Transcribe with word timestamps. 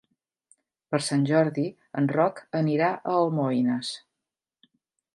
Per 0.93 0.99
Sant 1.07 1.25
Jordi 1.33 1.67
en 2.03 2.09
Roc 2.15 2.41
anirà 2.63 2.91
a 2.97 3.17
Almoines. 3.21 3.95